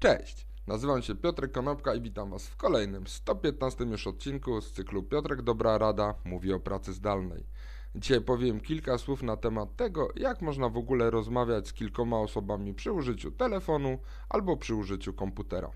[0.00, 5.02] Cześć, nazywam się Piotrek Konopka i witam Was w kolejnym 115 już odcinku z cyklu
[5.02, 7.44] Piotrek Dobra Rada mówi o pracy zdalnej.
[7.94, 12.74] Dzisiaj powiem kilka słów na temat tego, jak można w ogóle rozmawiać z kilkoma osobami
[12.74, 15.70] przy użyciu telefonu albo przy użyciu komputera.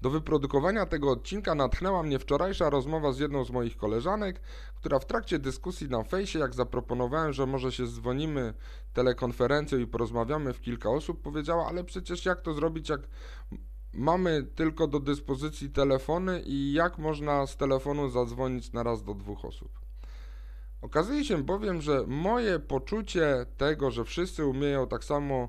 [0.00, 4.40] Do wyprodukowania tego odcinka natchnęła mnie wczorajsza rozmowa z jedną z moich koleżanek,
[4.74, 8.54] która w trakcie dyskusji na fejsie, jak zaproponowałem, że może się dzwonimy
[8.92, 13.00] telekonferencją i porozmawiamy w kilka osób, powiedziała, ale przecież jak to zrobić, jak
[13.92, 19.44] mamy tylko do dyspozycji telefony i jak można z telefonu zadzwonić na raz do dwóch
[19.44, 19.80] osób.
[20.82, 25.48] Okazuje się bowiem, że moje poczucie tego, że wszyscy umieją tak samo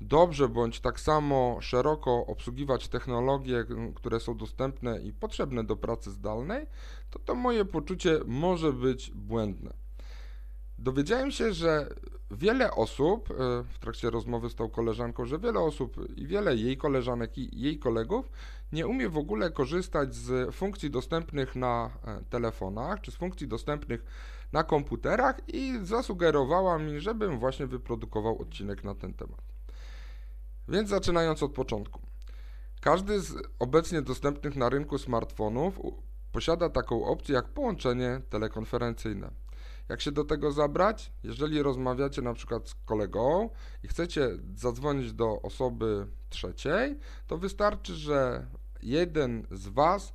[0.00, 3.64] dobrze bądź tak samo szeroko obsługiwać technologie,
[3.94, 6.66] które są dostępne i potrzebne do pracy zdalnej,
[7.10, 9.72] to to moje poczucie może być błędne.
[10.78, 11.88] Dowiedziałem się, że
[12.30, 16.76] wiele osób, e, w trakcie rozmowy z tą koleżanką, że wiele osób i wiele jej
[16.76, 18.30] koleżanek i jej kolegów
[18.72, 24.04] nie umie w ogóle korzystać z funkcji dostępnych na e, telefonach, czy z funkcji dostępnych
[24.52, 29.55] na komputerach i zasugerowała mi, żebym właśnie wyprodukował odcinek na ten temat.
[30.68, 32.00] Więc zaczynając od początku.
[32.80, 35.80] Każdy z obecnie dostępnych na rynku smartfonów
[36.32, 39.30] posiada taką opcję jak połączenie telekonferencyjne.
[39.88, 41.12] Jak się do tego zabrać?
[41.22, 43.50] Jeżeli rozmawiacie na przykład z kolegą
[43.82, 48.46] i chcecie zadzwonić do osoby trzeciej, to wystarczy, że
[48.82, 50.14] jeden z Was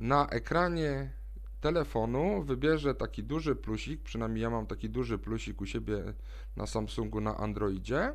[0.00, 1.12] na ekranie
[1.60, 6.14] telefonu wybierze taki duży plusik, przynajmniej ja mam taki duży plusik u siebie
[6.56, 8.14] na Samsungu na Androidzie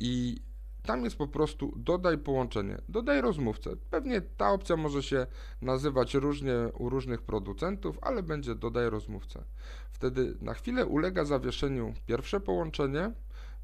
[0.00, 0.42] i
[0.88, 3.70] tam jest po prostu dodaj połączenie, dodaj rozmówcę.
[3.90, 5.26] Pewnie ta opcja może się
[5.62, 9.44] nazywać różnie u różnych producentów, ale będzie dodaj rozmówcę.
[9.90, 13.12] Wtedy na chwilę ulega zawieszeniu pierwsze połączenie,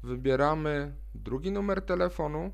[0.03, 2.51] wybieramy drugi numer telefonu,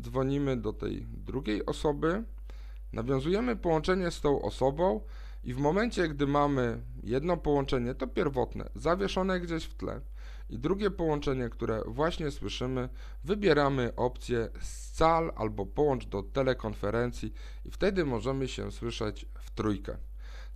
[0.00, 2.24] dzwonimy do tej drugiej osoby,
[2.92, 5.00] nawiązujemy połączenie z tą osobą
[5.44, 10.00] i w momencie, gdy mamy jedno połączenie, to pierwotne, zawieszone gdzieś w tle,
[10.50, 12.88] i drugie połączenie, które właśnie słyszymy,
[13.24, 17.32] wybieramy opcję scal albo połącz do telekonferencji
[17.64, 19.96] i wtedy możemy się słyszeć w trójkę.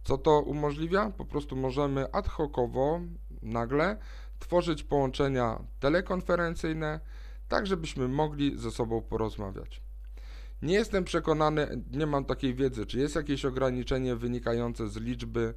[0.05, 1.11] Co to umożliwia?
[1.11, 3.01] Po prostu możemy ad hocowo,
[3.43, 3.97] nagle
[4.39, 7.01] tworzyć połączenia telekonferencyjne,
[7.49, 9.83] tak żebyśmy mogli ze sobą porozmawiać.
[10.63, 15.55] Nie jestem przekonany, nie mam takiej wiedzy, czy jest jakieś ograniczenie wynikające z liczby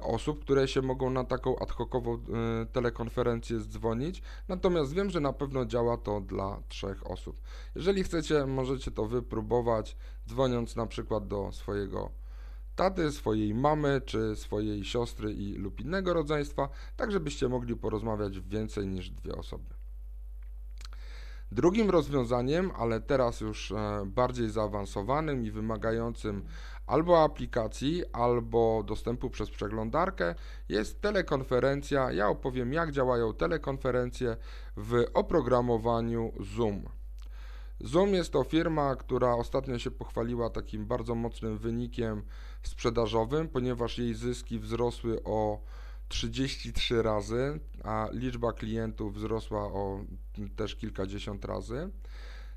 [0.00, 2.18] osób, które się mogą na taką ad hocową e,
[2.66, 7.42] telekonferencję zdzwonić, natomiast wiem, że na pewno działa to dla trzech osób.
[7.74, 9.96] Jeżeli chcecie, możecie to wypróbować,
[10.28, 12.10] dzwoniąc na przykład do swojego
[12.76, 18.86] taty, swojej mamy, czy swojej siostry i lub innego rodzeństwa, tak żebyście mogli porozmawiać więcej
[18.86, 19.74] niż dwie osoby.
[21.52, 26.44] Drugim rozwiązaniem, ale teraz już e, bardziej zaawansowanym i wymagającym
[26.92, 30.34] albo aplikacji, albo dostępu przez przeglądarkę
[30.68, 32.12] jest telekonferencja.
[32.12, 34.36] Ja opowiem, jak działają telekonferencje
[34.76, 36.88] w oprogramowaniu Zoom.
[37.80, 42.22] Zoom jest to firma, która ostatnio się pochwaliła takim bardzo mocnym wynikiem
[42.62, 45.60] sprzedażowym, ponieważ jej zyski wzrosły o
[46.08, 50.00] 33 razy, a liczba klientów wzrosła o
[50.56, 51.90] też kilkadziesiąt razy.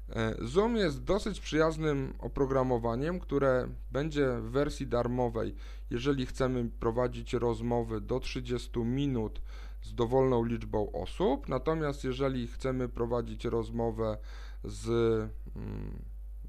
[0.09, 5.55] E, Zoom jest dosyć przyjaznym oprogramowaniem, które będzie w wersji darmowej,
[5.89, 9.41] jeżeli chcemy prowadzić rozmowy do 30 minut
[9.81, 11.49] z dowolną liczbą osób.
[11.49, 14.17] Natomiast jeżeli chcemy prowadzić rozmowę
[14.63, 14.87] z
[15.55, 16.03] mm,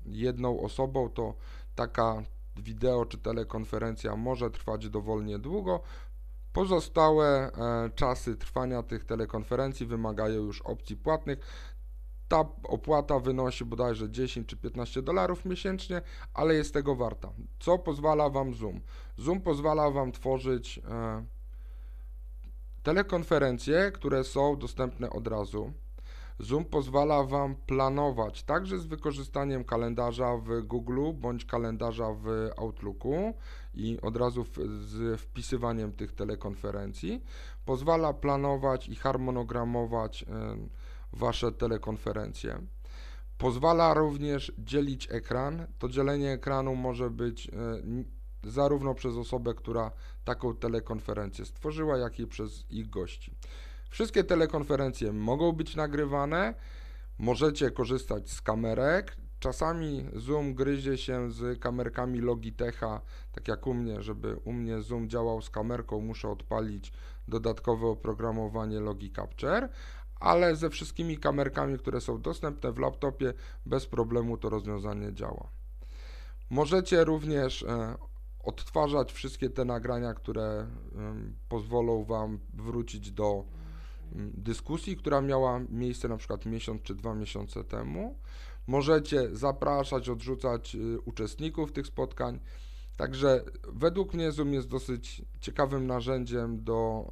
[0.07, 1.35] jedną osobą, to
[1.75, 2.23] taka
[2.57, 5.81] wideo czy telekonferencja może trwać dowolnie długo.
[6.53, 11.39] Pozostałe e, czasy trwania tych telekonferencji wymagają już opcji płatnych.
[12.29, 16.03] Ta opłata wynosi bodajże 10 czy 15 dolarów miesięcznie,
[16.35, 17.33] ale jest tego warta.
[17.59, 18.81] Co pozwala Wam Zoom?
[19.17, 21.25] Zoom pozwala Wam tworzyć e,
[22.83, 25.73] telekonferencje, które są dostępne od razu.
[26.39, 33.35] Zoom pozwala Wam planować także z wykorzystaniem kalendarza w Google bądź kalendarza w Outlooku
[33.75, 37.23] i od razu w, z wpisywaniem tych telekonferencji.
[37.65, 40.25] Pozwala planować i harmonogramować.
[41.13, 42.67] Wasze telekonferencje.
[43.39, 45.67] Pozwala również dzielić ekran.
[45.79, 47.51] To dzielenie ekranu może być e,
[48.45, 49.91] zarówno przez osobę, która
[50.25, 53.35] taką telekonferencję stworzyła, jak i przez ich gości.
[53.91, 56.55] Wszystkie telekonferencje mogą być nagrywane.
[57.19, 59.17] Możecie korzystać z kamerek.
[59.39, 63.01] Czasami Zoom gryzie się z kamerkami Logitecha,
[63.33, 66.93] tak jak u mnie, żeby u mnie Zoom działał z kamerką, muszę odpalić
[67.29, 69.69] dodatkowe oprogramowanie Logi Capture,
[70.21, 73.35] ale ze wszystkimi kamerkami, które są dostępne w laptopie,
[73.67, 75.49] bez problemu to rozwiązanie działa.
[76.51, 77.95] Możecie również e,
[78.45, 80.67] odtwarzać wszystkie te nagrania, które
[81.49, 83.45] pozwolą Wam wrócić do
[84.35, 88.19] dyskusji, która miała miejsce na przykład miesiąc czy dwa miesiące temu.
[88.67, 92.41] Możecie zapraszać, odrzucać y, uczestników tych spotkań.
[92.97, 97.09] Także według mnie Zoom jest dosyć ciekawym narzędziem do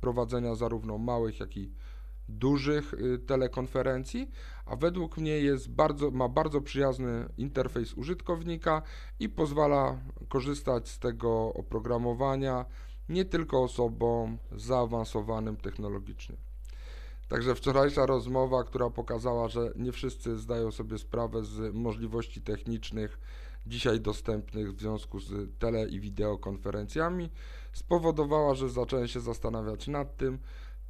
[0.00, 1.72] prowadzenia zarówno małych, jak i
[2.28, 4.30] dużych y, telekonferencji,
[4.66, 8.82] a według mnie jest bardzo, ma bardzo przyjazny interfejs użytkownika
[9.20, 9.98] i pozwala
[10.28, 12.64] korzystać z tego oprogramowania
[13.08, 16.36] nie tylko osobom zaawansowanym technologicznie.
[17.28, 23.18] Także wczorajsza rozmowa, która pokazała, że nie wszyscy zdają sobie sprawę z możliwości technicznych
[23.66, 27.30] dzisiaj dostępnych w związku z tele i wideokonferencjami,
[27.72, 30.38] spowodowała, że zacząłem się zastanawiać nad tym,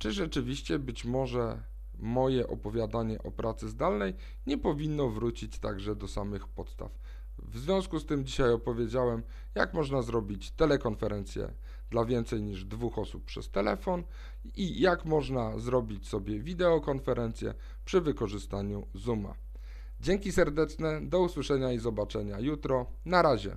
[0.05, 1.63] czy rzeczywiście być może
[1.99, 4.15] moje opowiadanie o pracy zdalnej
[4.47, 6.91] nie powinno wrócić także do samych podstaw.
[7.39, 9.23] W związku z tym dzisiaj opowiedziałem,
[9.55, 11.55] jak można zrobić telekonferencję
[11.91, 14.05] dla więcej niż dwóch osób przez telefon
[14.57, 17.55] i jak można zrobić sobie wideokonferencję
[17.85, 19.35] przy wykorzystaniu Zooma.
[20.01, 22.87] Dzięki serdeczne, do usłyszenia i zobaczenia jutro.
[23.05, 23.57] Na razie.